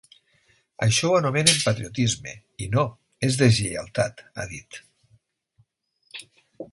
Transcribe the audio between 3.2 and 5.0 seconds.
és deslleialtat, ha dit.